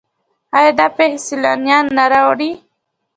[0.57, 2.51] آیا دا پیښې سیلانیان نه راوړي؟